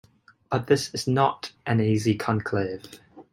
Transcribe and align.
But 0.49 0.65
this 0.65 0.91
was 0.91 1.07
not 1.07 1.51
an 1.67 1.79
easy 1.79 2.15
conclave. 2.15 2.85